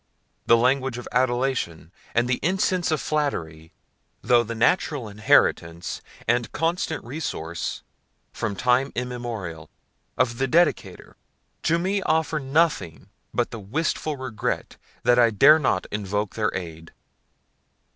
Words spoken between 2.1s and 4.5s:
and the incense of flattery, though